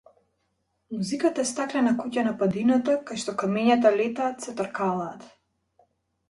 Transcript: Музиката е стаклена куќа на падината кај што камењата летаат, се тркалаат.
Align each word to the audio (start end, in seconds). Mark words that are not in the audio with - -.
Музиката 0.93 1.43
е 1.43 1.49
стаклена 1.49 1.93
куќа 1.99 2.23
на 2.27 2.31
падината 2.39 2.95
кај 3.11 3.21
што 3.25 3.37
камењата 3.43 3.93
летаат, 3.99 4.43
се 4.49 4.57
тркалаат. 4.63 5.29